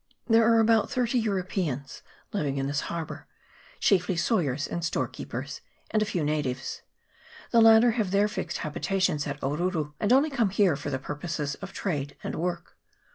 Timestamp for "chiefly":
3.79-4.15